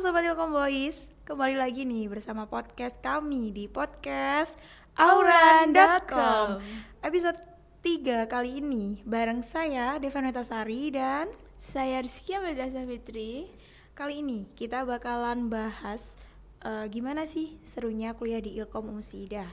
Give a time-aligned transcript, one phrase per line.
[0.00, 4.56] Sobat Ilkom Boys, kembali lagi nih bersama podcast kami di podcast
[4.96, 6.56] auran.com
[7.04, 7.36] Episode
[7.84, 11.28] 3 kali ini bareng saya Devanita Sari dan
[11.60, 13.52] Saya Rizky Amelia Fitri.
[13.92, 16.16] kali ini kita bakalan bahas
[16.64, 19.52] eh, gimana sih serunya kuliah di Ilkom Umsida.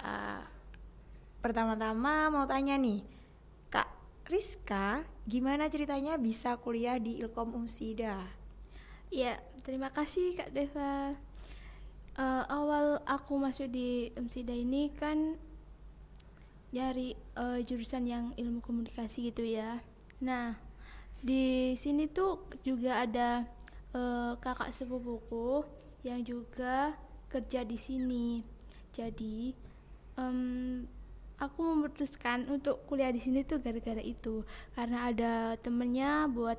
[0.00, 0.40] Eh,
[1.44, 3.04] Pertama-tama mau tanya nih,
[3.68, 3.92] Kak
[4.24, 8.40] Rizka, gimana ceritanya bisa kuliah di Ilkom Umsida?
[9.12, 11.12] Ya, terima kasih Kak Deva.
[12.16, 15.36] Eh, awal aku masuk di MSIDA ini kan
[16.72, 19.84] dari eh, jurusan yang ilmu komunikasi gitu ya.
[20.24, 20.56] Nah,
[21.20, 23.44] di sini tuh juga ada
[23.92, 25.60] eh, kakak sepupuku
[26.08, 26.96] yang juga
[27.28, 28.40] kerja di sini.
[28.96, 29.52] Jadi,
[30.16, 30.88] em,
[31.36, 34.40] aku memutuskan untuk kuliah di sini tuh gara-gara itu
[34.72, 36.56] karena ada temennya buat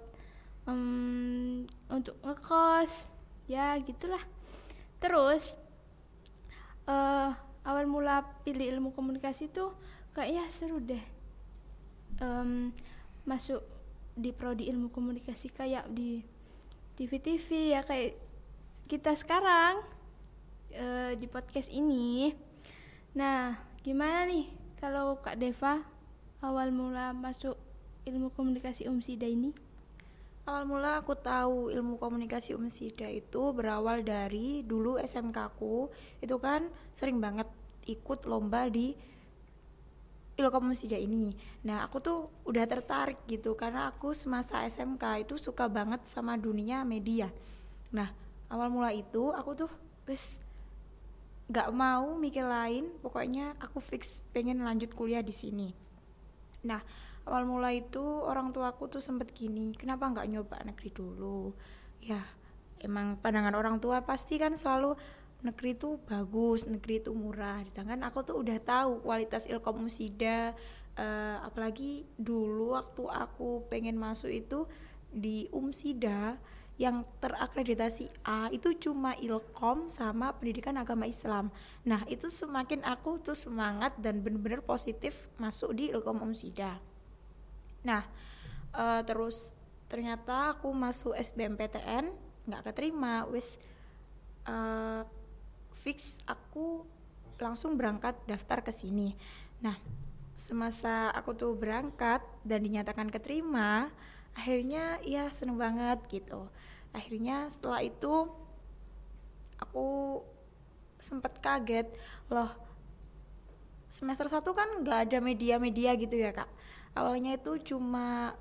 [0.68, 3.08] em, untuk ngekos.
[3.50, 4.22] Ya gitulah.
[5.00, 5.60] Terus
[6.84, 7.32] eh
[7.64, 9.76] awal mula pilih ilmu komunikasi tuh
[10.16, 11.04] kayaknya seru deh.
[12.20, 12.72] Em,
[13.24, 13.64] masuk
[14.14, 16.22] di prodi ilmu komunikasi kayak di
[16.94, 18.14] TV-TV ya kayak
[18.86, 19.82] kita sekarang
[20.72, 22.32] eh, di podcast ini.
[23.18, 24.48] Nah gimana nih
[24.80, 25.84] kalau Kak Deva
[26.44, 27.56] awal mula masuk
[28.04, 29.56] ilmu komunikasi Umsida ini
[30.44, 35.88] Awal mula aku tahu ilmu komunikasi Umsida itu berawal dari dulu SMK aku
[36.20, 37.48] itu kan sering banget
[37.88, 38.92] ikut lomba di
[40.36, 41.32] Ilkom Umsida ini.
[41.64, 46.84] Nah, aku tuh udah tertarik gitu karena aku semasa SMK itu suka banget sama dunia
[46.84, 47.32] media.
[47.96, 48.12] Nah,
[48.52, 49.72] awal mula itu aku tuh
[50.10, 50.44] wes
[51.48, 55.70] nggak mau mikir lain, pokoknya aku fix pengen lanjut kuliah di sini.
[56.66, 56.82] Nah,
[57.24, 61.56] awal mula itu orang tuaku tuh sempet gini, kenapa nggak nyoba negeri dulu?
[62.04, 62.24] Ya,
[62.84, 64.96] emang pandangan orang tua pasti kan selalu
[65.44, 67.64] negeri itu bagus, negeri itu murah.
[67.68, 70.56] Sedangkan aku tuh udah tahu kualitas Ilkom Umsida,
[70.96, 74.68] eh, apalagi dulu waktu aku pengen masuk itu
[75.14, 76.40] di Umsida
[76.82, 81.54] yang terakreditasi A itu cuma Ilkom sama Pendidikan Agama Islam.
[81.86, 86.82] Nah, itu semakin aku tuh semangat dan bener-bener positif masuk di Ilkom Umsida.
[87.84, 88.04] Nah,
[88.76, 89.56] eh, terus
[89.92, 92.10] ternyata aku masuk SBMPTN
[92.50, 93.60] nggak keterima, wis
[94.48, 95.02] eh,
[95.72, 96.88] fix aku
[97.40, 99.16] langsung berangkat daftar ke sini.
[99.60, 99.76] Nah,
[100.34, 103.92] semasa aku tuh berangkat dan dinyatakan keterima,
[104.34, 106.48] akhirnya ya seneng banget gitu.
[106.96, 108.32] Akhirnya setelah itu
[109.60, 110.20] aku
[111.04, 111.88] sempet kaget
[112.32, 112.52] loh
[113.92, 116.50] semester 1 kan nggak ada media-media gitu ya kak
[116.94, 118.38] awalnya itu cuma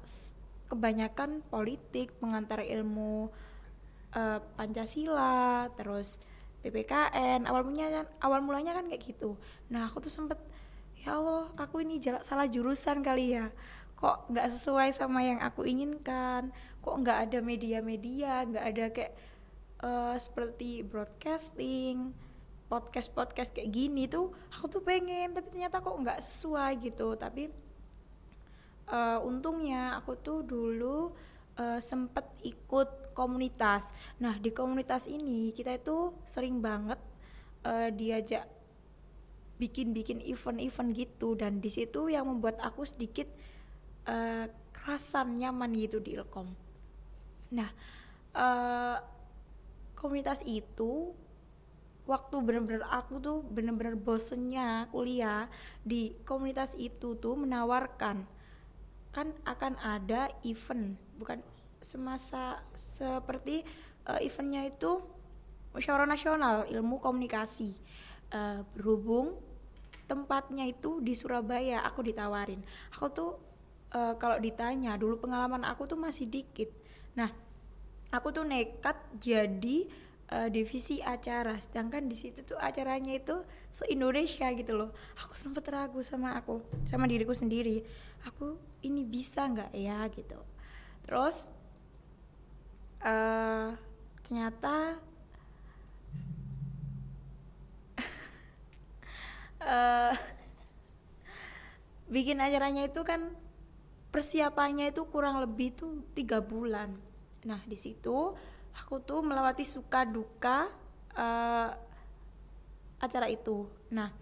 [0.69, 3.29] kebanyakan politik pengantar ilmu
[4.17, 6.21] eh, Pancasila terus
[6.62, 9.35] PPKN awal mulanya awal mulanya kan kayak gitu.
[9.69, 10.39] Nah aku tuh sempet
[11.03, 13.51] ya Allah aku ini jala- salah jurusan kali ya.
[13.99, 16.55] Kok nggak sesuai sama yang aku inginkan?
[16.83, 18.47] Kok nggak ada media-media?
[18.47, 19.12] Nggak ada kayak
[19.83, 22.15] eh, seperti broadcasting
[22.71, 27.19] podcast podcast kayak gini tuh aku tuh pengen tapi ternyata kok nggak sesuai gitu.
[27.19, 27.51] Tapi
[28.93, 31.17] eh, untungnya aku tuh dulu
[31.57, 33.93] eh, sempet ikut komunitas.
[34.21, 37.01] Nah di komunitas ini kita itu sering banget
[37.65, 38.45] eh, diajak
[39.57, 41.33] bikin-bikin event-event gitu.
[41.39, 43.29] Dan di situ yang membuat aku sedikit
[44.05, 46.49] eh, kerasan nyaman gitu di Ilkom.
[47.57, 47.71] Nah
[48.37, 48.99] eh,
[49.97, 51.15] komunitas itu
[52.03, 55.47] waktu bener-bener aku tuh bener-bener bosennya kuliah
[55.87, 58.27] di komunitas itu tuh menawarkan
[59.12, 61.45] kan akan ada event bukan
[61.84, 63.61] semasa seperti
[64.09, 64.99] eh, eventnya itu
[65.77, 67.76] musyawarah nasional ilmu komunikasi.
[68.32, 69.37] Eh, berhubung
[70.09, 72.64] tempatnya itu di Surabaya aku ditawarin.
[72.97, 73.31] Aku tuh
[73.93, 76.73] eh, kalau ditanya dulu pengalaman aku tuh masih dikit.
[77.12, 77.29] Nah
[78.09, 79.88] aku tuh nekat jadi
[80.32, 81.61] eh, divisi acara.
[81.61, 84.90] Sedangkan di situ tuh acaranya itu se Indonesia gitu loh.
[85.20, 87.84] Aku sempet ragu sama aku sama diriku sendiri.
[88.25, 90.08] Aku ini bisa nggak ya?
[90.08, 90.40] gitu.
[91.05, 91.52] Terus
[93.02, 93.69] eh
[94.25, 94.96] ternyata
[99.69, 100.14] eh
[102.12, 103.32] bikin acaranya itu kan
[104.12, 106.93] persiapannya itu kurang lebih tuh tiga bulan.
[107.49, 108.37] Nah di situ
[108.77, 110.69] aku tuh melewati suka duka
[111.17, 111.69] eh,
[113.03, 113.67] acara itu.
[113.93, 114.13] Nah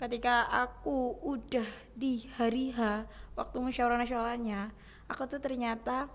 [0.00, 3.06] ketika aku udah di hari H
[3.38, 4.74] waktu musyawarah nasionalnya,
[5.06, 6.10] aku tuh ternyata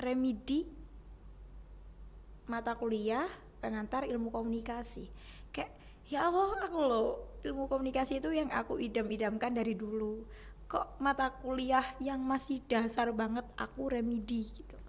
[0.00, 0.66] remedi
[2.50, 3.30] mata kuliah
[3.62, 5.08] pengantar ilmu komunikasi.
[5.54, 5.72] Kayak
[6.10, 7.08] ya Allah aku loh
[7.44, 10.26] ilmu komunikasi itu yang aku idam-idamkan dari dulu.
[10.64, 14.83] Kok mata kuliah yang masih dasar banget aku remedi gitu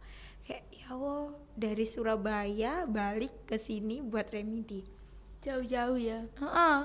[0.45, 4.85] kayak ya Allah dari Surabaya balik ke sini buat remedi.
[5.41, 6.29] Jauh-jauh ya.
[6.37, 6.79] Heeh,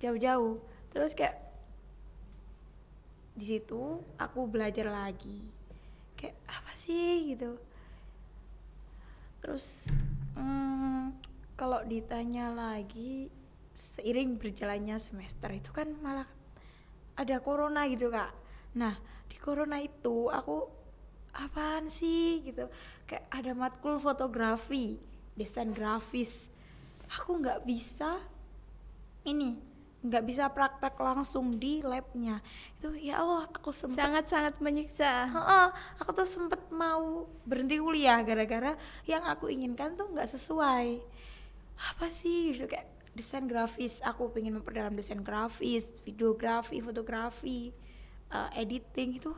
[0.00, 0.60] jauh-jauh.
[0.92, 1.40] Terus kayak
[3.36, 5.48] di situ aku belajar lagi.
[6.16, 7.32] Kayak apa sih?
[7.32, 7.56] gitu.
[9.40, 9.88] Terus
[10.36, 11.16] hmm,
[11.56, 13.32] kalau ditanya lagi
[13.76, 16.28] seiring berjalannya semester itu kan malah
[17.16, 18.32] ada corona gitu kak.
[18.76, 18.96] Nah
[19.28, 20.68] di corona itu aku
[21.36, 22.40] apaan sih?
[22.44, 22.68] gitu
[23.06, 24.98] kayak ada matkul fotografi
[25.38, 26.50] desain grafis.
[27.06, 28.18] Aku nggak bisa
[29.26, 29.58] ini
[30.06, 32.38] nggak bisa praktek langsung di labnya.
[32.78, 35.26] Itu ya Allah aku sempet Sangat-sangat menyiksa.
[35.26, 35.68] Heeh,
[35.98, 38.78] aku tuh sempet mau berhenti kuliah gara-gara
[39.08, 41.02] yang aku inginkan tuh nggak sesuai.
[41.76, 42.54] Apa sih?
[42.54, 42.86] Gitu kayak
[43.18, 43.98] desain grafis.
[44.06, 47.74] Aku pengen memperdalam desain grafis videografi fotografi
[48.30, 49.34] eh, editing itu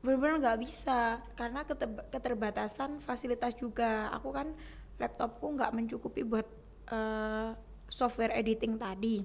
[0.00, 1.64] benar-benar nggak bisa karena
[2.08, 4.08] keterbatasan fasilitas juga.
[4.16, 4.52] Aku kan
[4.96, 6.48] laptopku nggak mencukupi buat
[6.88, 7.50] eh,
[7.88, 9.24] software editing tadi.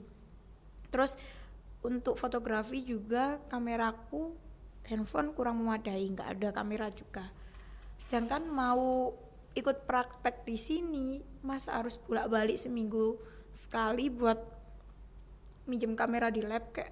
[0.92, 1.16] Terus
[1.86, 4.34] untuk fotografi juga kameraku
[4.90, 7.30] handphone kurang memadai nggak ada kamera juga.
[8.02, 9.16] Sedangkan mau
[9.56, 11.08] ikut praktek di sini
[11.40, 13.16] masa harus bolak balik seminggu
[13.56, 14.36] sekali buat
[15.66, 16.92] minjem kamera di lab kayak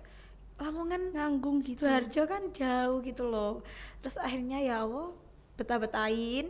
[0.61, 1.83] Lamongan Nganggung gitu.
[1.83, 3.65] Sidoarjo kan jauh gitu loh
[4.03, 5.15] terus akhirnya ya Allah
[5.57, 6.49] betah-betahin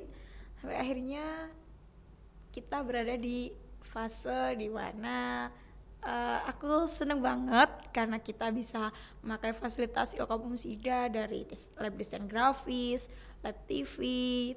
[0.59, 1.51] sampai akhirnya
[2.55, 3.51] kita berada di
[3.83, 5.51] fase di mana
[6.01, 8.89] eh, aku seneng banget karena kita bisa
[9.21, 11.43] memakai fasilitas Ilkom Umsida dari
[11.77, 13.11] lab desain grafis,
[13.43, 13.97] lab TV,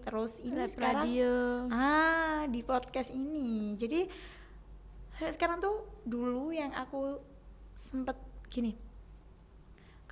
[0.02, 1.34] terus ini Lab sekarang radio.
[1.68, 3.74] ah di podcast ini.
[3.74, 4.06] Jadi
[5.16, 7.18] sekarang tuh dulu yang aku
[7.72, 8.16] sempet
[8.52, 8.85] gini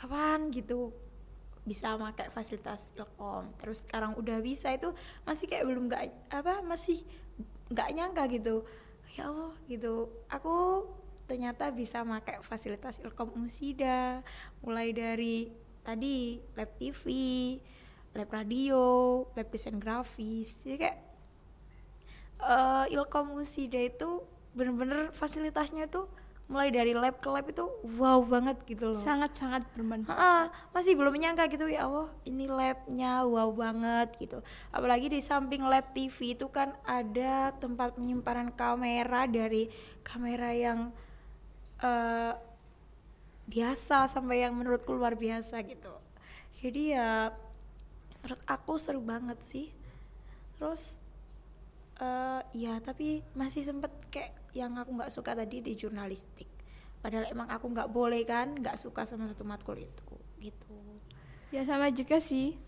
[0.04, 0.92] kapan gitu.
[1.64, 4.92] Bisa pakai fasilitas Ilkom terus sekarang udah bisa itu
[5.24, 7.00] masih kayak belum nggak apa masih
[7.72, 8.68] nggak nyangka gitu.
[9.16, 10.12] Ya Allah gitu.
[10.28, 10.84] Aku
[11.24, 14.20] ternyata bisa pakai fasilitas Ilkom Umsida
[14.60, 15.48] mulai dari
[15.80, 17.08] tadi lab TV
[18.12, 18.84] lab radio
[19.32, 20.60] lab desain grafis.
[20.60, 20.98] Jadi kayak
[22.44, 24.20] eh Ilkom Umsida itu
[24.52, 26.12] bener-bener fasilitasnya tuh
[26.44, 27.64] mulai dari lab ke lab itu
[27.96, 29.00] wow banget gitu loh.
[29.00, 30.12] Sangat-sangat bermanfaat.
[30.12, 34.44] Ha-ha, masih belum menyangka gitu ya Allah ini labnya wow banget gitu.
[34.68, 39.72] Apalagi di samping lab TV itu kan ada tempat penyimpanan kamera dari
[40.04, 40.92] kamera yang
[41.80, 42.36] eh,
[43.48, 45.96] biasa sampai yang menurutku luar biasa gitu.
[46.60, 47.32] Jadi ya
[48.20, 49.72] menurut aku seru banget sih.
[50.60, 51.00] Terus
[51.94, 56.48] eh ya tapi masih sempet kayak yang aku nggak suka tadi di jurnalistik
[57.02, 60.08] padahal emang aku nggak boleh kan nggak suka sama satu matkul itu
[60.40, 60.74] gitu
[61.54, 62.58] Ya sama juga sih.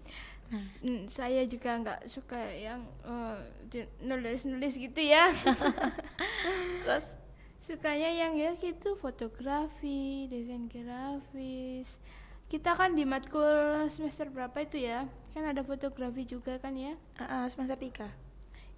[0.50, 5.32] nah Mm, saya juga nggak suka yang eh, di- nulis-nulis gitu ya.
[6.82, 7.18] terus
[7.66, 11.98] Sukanya yang ya gitu fotografi, desain grafis.
[12.46, 15.10] Kita kan di matkul semester berapa itu ya?
[15.34, 16.94] Kan ada fotografi juga kan ya?
[17.18, 18.08] eh, eh, semester 3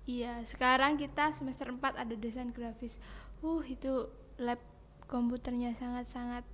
[0.09, 2.97] Iya, sekarang kita semester 4 ada desain grafis.
[3.45, 4.09] Uh, itu
[4.41, 4.57] lab
[5.05, 6.49] komputernya sangat-sangat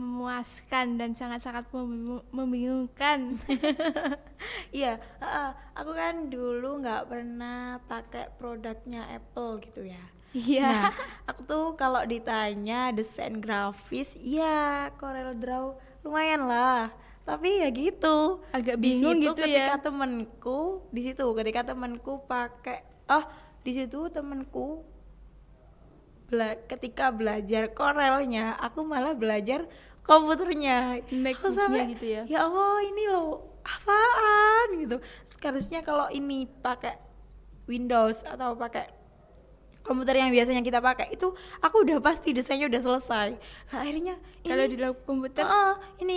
[0.00, 3.36] memuaskan dan sangat-sangat membingung- membingungkan.
[4.72, 10.62] iya eh, aku kan dulu nggak pernah pakai produknya Apple gitu ya Iya.
[10.62, 10.94] Nah,
[11.26, 15.74] aku tuh kalau ditanya desain grafis, iya Corel Draw
[16.06, 16.94] lumayan lah.
[17.30, 18.42] Tapi ya gitu.
[18.50, 19.78] Agak bingung situ gitu ketika ya.
[19.78, 20.60] temenku,
[20.90, 23.24] di situ ketika temenku pakai, oh
[23.62, 24.82] di situ temenku
[26.26, 29.70] bela- ketika belajar Corelnya, aku malah belajar
[30.02, 31.06] komputernya.
[31.38, 32.22] Aku sampai, gitu ya.
[32.26, 34.98] Ya Allah ini loh apaan gitu.
[35.22, 36.98] Seharusnya kalau ini pakai
[37.70, 38.90] Windows atau pakai
[39.80, 41.32] komputer yang biasanya kita pakai itu
[41.64, 43.28] aku udah pasti desainnya udah selesai
[43.72, 44.76] nah akhirnya Kalau di
[45.08, 45.72] komputer Heeh,
[46.04, 46.16] ini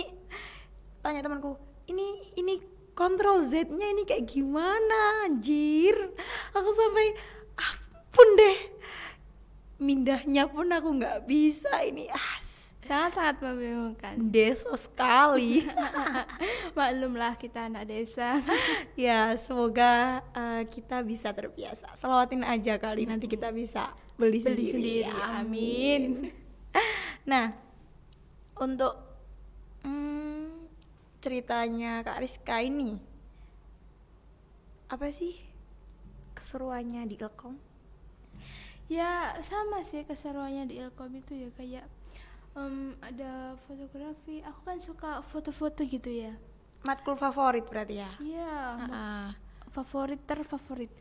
[1.04, 2.56] tanya temanku ini ini
[2.96, 5.92] kontrol Z nya ini kayak gimana anjir?
[6.56, 7.12] Aku sampai
[7.60, 8.58] ampun deh
[9.76, 12.72] mindahnya pun aku nggak bisa ini as.
[12.84, 14.14] Sangat-sangat membingungkan.
[14.28, 15.64] deso sekali.
[16.76, 18.40] Maklumlah kita anak desa.
[18.96, 21.96] ya semoga eh, kita bisa terbiasa.
[21.96, 26.28] Selawatin aja kali nanti kita bisa beli, Beli sendiri, sendiri, amin.
[27.24, 27.56] Nah
[28.60, 29.03] untuk
[31.24, 33.00] ceritanya kak Rizka ini?
[34.92, 35.32] Apa sih
[36.36, 37.56] keseruannya di Ilkom?
[38.92, 41.84] Ya sama sih keseruannya di Ilkom itu ya kayak
[42.52, 44.44] em, ada fotografi.
[44.44, 46.36] Aku kan suka foto-foto gitu ya.
[46.84, 48.10] Matkul favorit berarti ya?
[48.20, 49.30] Iya ma- Ah,
[49.72, 50.92] favorit terfavorit.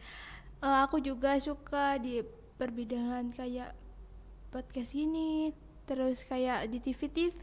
[0.63, 2.23] Eh, aku juga suka di
[2.55, 3.75] perbidangan kayak
[4.47, 5.51] podcast ini
[5.83, 7.41] terus kayak di TV-TV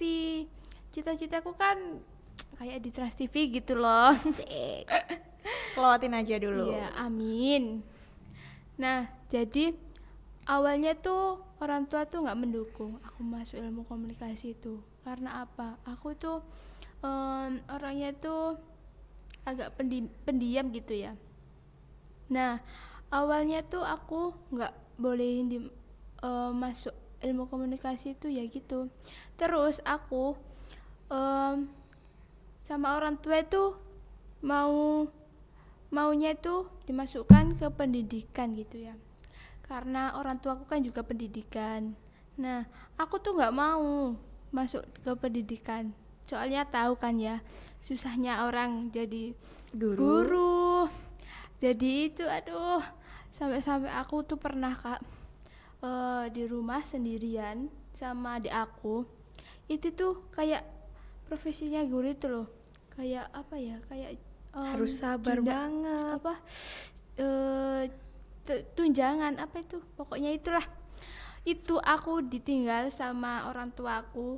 [0.89, 2.01] cita-citaku kan
[2.59, 4.13] kayak di Trans TV gitu loh
[5.73, 7.81] selawatin aja dulu Iya, amin.
[8.81, 9.77] Nah, jadi
[10.49, 14.81] awalnya tuh orang tua tuh nggak mendukung aku masuk ilmu komunikasi itu.
[15.05, 15.77] Karena apa?
[15.89, 16.41] Aku tuh
[17.05, 18.57] em, orangnya tuh
[19.45, 21.13] agak pendi- pendiam gitu ya.
[22.31, 22.63] Nah,
[23.11, 25.59] awalnya tuh aku nggak bolehin di
[26.23, 28.89] eh, masuk ilmu komunikasi itu ya gitu.
[29.37, 30.37] Terus aku
[31.13, 31.69] em,
[32.71, 33.75] sama orang tua itu
[34.47, 35.03] mau
[35.91, 38.95] maunya itu dimasukkan ke pendidikan gitu ya.
[39.67, 41.99] Karena orang tuaku kan juga pendidikan.
[42.39, 44.15] Nah aku tuh nggak mau
[44.55, 45.91] masuk ke pendidikan.
[46.31, 47.43] Soalnya tahu kan ya
[47.83, 49.35] susahnya orang jadi
[49.75, 50.87] guru, guru.
[51.59, 52.87] Jadi itu aduh
[53.35, 55.03] sampai-sampai aku tuh pernah kak
[55.83, 57.67] eh, di rumah sendirian
[57.99, 59.03] sama adik aku.
[59.67, 60.63] Itu tuh kayak
[61.27, 62.60] profesinya guru itu loh
[63.01, 64.11] kayak apa ya kayak
[64.53, 66.13] em, harus sabar junda- banget.
[66.21, 66.35] apa
[68.45, 69.81] tu- tunjangan apa itu?
[69.97, 70.67] Pokoknya itulah.
[71.41, 74.37] Itu aku ditinggal sama orang tuaku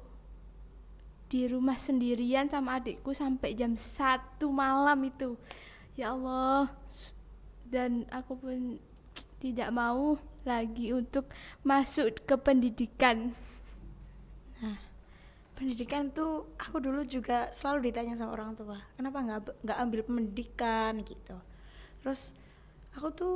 [1.27, 5.35] di rumah sendirian sama adikku sampai jam satu malam itu.
[5.99, 6.71] Ya Allah.
[7.67, 8.59] Dan aku pun
[9.43, 10.15] tidak mau
[10.47, 11.27] lagi untuk
[11.67, 13.35] masuk ke pendidikan
[15.63, 20.93] pendidikan tuh aku dulu juga selalu ditanya sama orang tua kenapa nggak nggak ambil pendidikan?
[21.07, 21.39] gitu.
[22.03, 22.35] Terus
[22.99, 23.35] aku tuh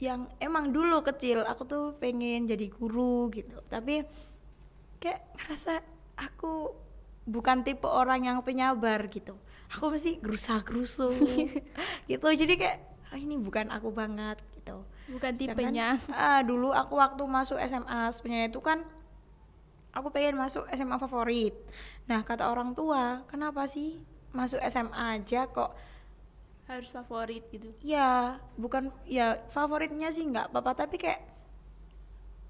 [0.00, 3.60] yang emang dulu kecil aku tuh pengen jadi guru gitu.
[3.68, 4.08] Tapi
[4.96, 5.84] kayak ngerasa
[6.16, 6.72] aku
[7.28, 9.36] bukan tipe orang yang penyabar gitu.
[9.68, 11.12] Aku mesti gerusa gerusu
[12.10, 12.24] gitu.
[12.24, 12.78] Jadi kayak
[13.12, 14.80] "Ah, ini bukan aku banget gitu.
[15.12, 15.88] Bukan Sedangkan, tipenya.
[16.08, 18.80] ah, dulu aku waktu masuk SMA sebenarnya itu kan
[19.94, 21.54] aku pengen masuk SMA favorit.
[22.10, 24.02] Nah kata orang tua, kenapa sih
[24.34, 25.72] masuk SMA aja kok?
[26.64, 31.20] harus favorit gitu Ya bukan ya favoritnya sih nggak apa-apa tapi kayak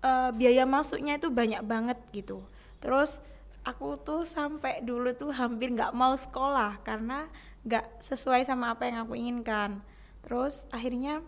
[0.06, 2.46] eh, biaya masuknya itu banyak banget gitu.
[2.78, 3.18] Terus
[3.66, 7.26] aku tuh sampai dulu tuh hampir nggak mau sekolah karena
[7.66, 9.82] nggak sesuai sama apa yang aku inginkan.
[10.22, 11.24] Terus akhirnya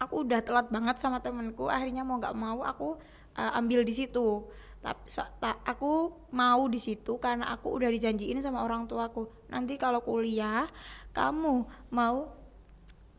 [0.00, 2.96] aku udah telat banget sama temenku akhirnya mau nggak mau aku
[3.36, 4.48] uh, ambil di situ
[4.80, 9.28] tapi so- ta- aku mau di situ karena aku udah dijanjiin sama orang tuaku.
[9.52, 10.64] Nanti kalau kuliah
[11.12, 12.32] kamu mau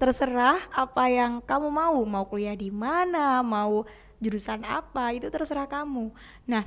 [0.01, 2.01] terserah apa yang kamu mau.
[2.01, 3.85] Mau kuliah di mana mau
[4.17, 6.09] jurusan apa itu terserah kamu.
[6.49, 6.65] Nah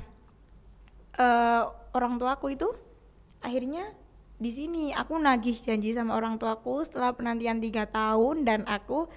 [1.19, 2.71] eh, orang tuaku itu
[3.43, 3.91] akhirnya
[4.39, 4.95] di sini.
[4.95, 9.11] Aku nagih janji sama orang tuaku setelah penantian tiga tahun dan aku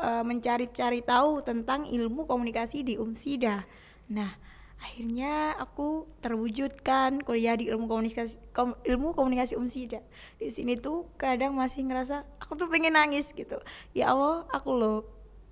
[0.00, 3.68] eh, mencari-cari tahu tentang ilmu komunikasi di Umsida.
[4.08, 4.49] Nah,
[4.80, 10.00] akhirnya aku terwujudkan kuliah di ilmu komunikasi kom- ilmu komunikasi Umsida.
[10.40, 13.60] Di sini tuh kadang masih ngerasa aku tuh pengen nangis gitu.
[13.92, 14.98] Ya Allah, aku loh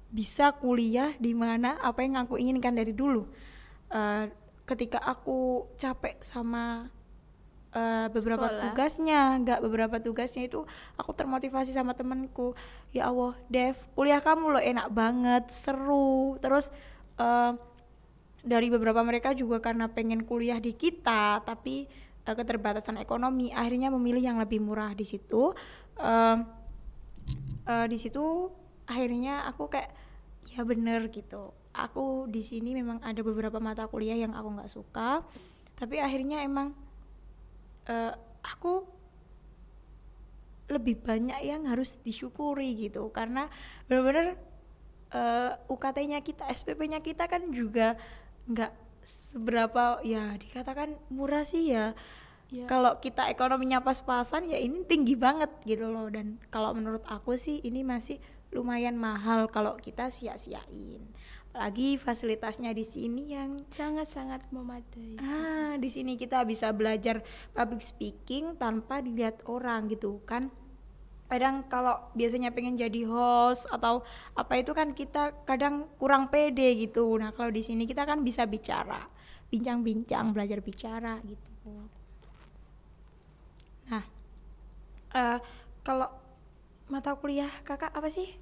[0.08, 3.28] bisa kuliah di mana apa yang aku inginkan dari dulu.
[3.92, 4.32] Eh,
[4.64, 6.88] ketika aku capek sama
[7.76, 8.62] eh, beberapa Sekolah.
[8.73, 10.64] tugasnya, nggak beberapa tugasnya itu
[10.97, 12.56] aku termotivasi sama temenku.
[12.97, 16.40] Ya Allah, Dev, kuliah kamu loh enak banget, seru.
[16.40, 16.73] Terus
[17.20, 17.52] eh,
[18.48, 21.84] dari beberapa mereka juga karena pengen kuliah di kita, tapi
[22.24, 25.52] eh, keterbatasan ekonomi, akhirnya memilih yang lebih murah di situ.
[26.00, 26.48] Em,
[27.68, 28.48] eh, di situ
[28.88, 29.92] akhirnya aku kayak
[30.48, 35.22] ya bener gitu aku di sini memang ada beberapa mata kuliah yang aku nggak suka
[35.76, 36.72] tapi akhirnya emang
[37.86, 38.12] eh,
[38.42, 38.82] aku
[40.68, 43.46] lebih banyak yang harus disyukuri gitu karena
[43.86, 44.36] bener-bener
[45.12, 47.94] eh, UKT-nya kita SPP-nya kita kan juga
[48.48, 48.72] nggak
[49.04, 51.96] seberapa ya dikatakan murah sih ya.
[52.48, 52.64] Ya.
[52.64, 56.08] kalau kita ekonominya pas-pasan ya ini tinggi banget gitu loh.
[56.08, 58.16] Dan kalau menurut aku sih ini masih
[58.56, 61.04] lumayan mahal kalau kita sia-siain.
[61.52, 65.20] Apalagi fasilitasnya di sini yang sangat-sangat memadai.
[65.20, 67.20] Ah di sini kita bisa belajar
[67.52, 70.48] public speaking tanpa dilihat orang gitu kan
[71.28, 74.00] kadang kalau biasanya pengen jadi host atau
[74.32, 77.20] apa itu kan kita kadang kurang pede gitu.
[77.20, 79.04] Nah kalau di sini kita kan bisa bicara
[79.52, 81.73] bincang-bincang belajar bicara gitu.
[83.92, 84.04] Nah
[85.12, 85.38] eh,
[85.85, 86.08] kalau
[86.88, 88.32] mata kuliah kakak apa sih?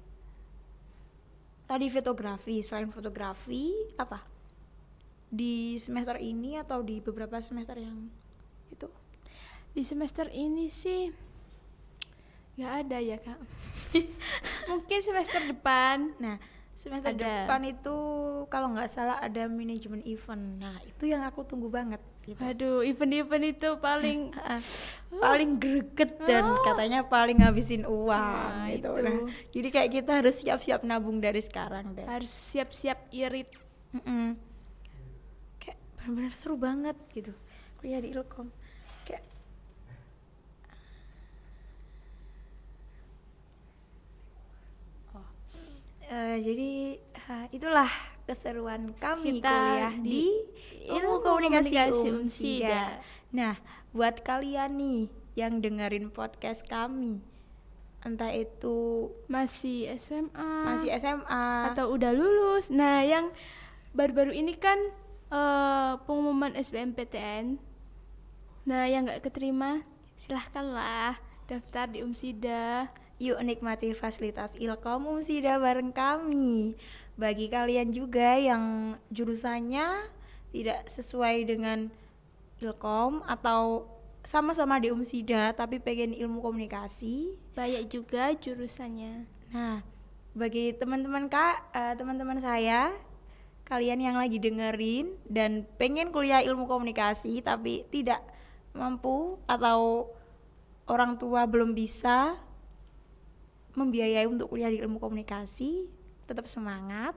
[1.67, 4.23] Tadi fotografi selain fotografi apa?
[5.27, 8.07] Di semester ini atau di beberapa semester yang
[8.71, 8.87] itu?
[9.75, 11.26] Di semester ini sih
[12.57, 13.39] nggak ada ya kak.
[14.69, 16.11] Mungkin semester depan.
[16.17, 16.37] nah
[16.73, 17.49] semester Ada.
[17.49, 17.95] depan itu
[18.47, 23.45] kalau nggak salah ada manajemen event nah itu yang aku tunggu banget gitu Aduh, event-event
[23.49, 24.61] itu paling Ah,
[25.09, 28.93] paling greget dan katanya paling ngabisin uang Nah, gitu.
[28.93, 29.01] itu.
[29.01, 29.17] Nah,
[29.49, 32.05] jadi kayak kita harus siap-siap nabung dari sekarang deh.
[32.05, 33.49] harus siap-siap irit.
[33.97, 34.37] Mm-mm.
[35.57, 37.33] Kayak benar-benar seru banget gitu.
[37.79, 38.53] Kuliah di Ilkom.
[46.07, 46.71] Eh, jadi
[47.27, 47.91] ha, itulah
[48.23, 50.27] keseruan kami Kita kuliah di di
[50.87, 53.03] Ilmu Komunikasi, Komunikasi Umsida.
[53.35, 53.59] Nah,
[53.91, 55.01] buat kalian nih
[55.35, 57.19] yang dengerin podcast kami,
[58.07, 62.71] entah itu Masih SMA masih SMA atau udah lulus.
[62.71, 63.35] Nah, yang
[63.91, 64.79] baru-baru ini kan
[65.27, 67.59] eh, pengumuman SBMPTN.
[68.63, 69.83] Nah, yang nggak keterima
[70.15, 71.19] silahkanlah
[71.51, 72.87] daftar di Umsida.
[73.17, 76.77] Yuk nikmati fasilitas Ilkom Umsida bareng kami.
[77.17, 80.05] Bagi kalian juga yang jurusannya
[80.53, 81.89] tidak sesuai dengan
[82.61, 83.89] Ilkom atau
[84.21, 87.41] sama-sama di Umsida tapi pengen ilmu komunikasi.
[87.57, 89.25] Banyak juga jurusannya.
[89.49, 89.81] Nah,
[90.37, 92.93] bagi teman-teman Kak, eh, teman-teman saya,
[93.65, 98.23] kalian yang lagi dengerin dan pengen kuliah ilmu komunikasi tapi tidak
[98.77, 100.13] mampu atau
[100.87, 102.39] orang tua belum bisa
[103.77, 105.85] membiayai untuk kuliah di ilmu komunikasi,
[106.25, 107.13] tetap semangat.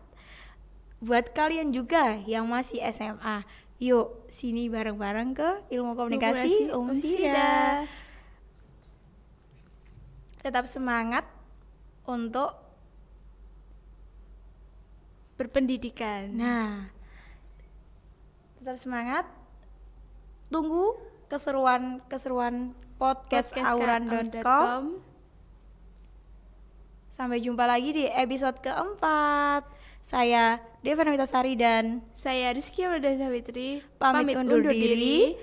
[1.00, 3.48] Buat kalian juga yang masih SMA,
[3.80, 7.88] yuk sini bareng-bareng ke ilmu komunikasi, Umsida.
[10.44, 11.24] Tetap semangat
[12.04, 12.52] untuk
[15.40, 16.36] Berpendidikan.
[16.36, 16.92] Nah,
[18.60, 19.24] tetap semangat.
[20.52, 21.00] Tunggu
[21.32, 25.00] keseruan-keseruan podcast, auran.com.
[27.10, 29.66] Sampai jumpa lagi di episode keempat.
[30.00, 35.36] Saya Deva Novitasari dan Saya Rizky Aulia Savitri Pamit undur diri.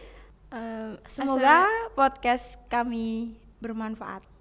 [0.47, 4.36] Eh, semoga podcast kami bermanfaat.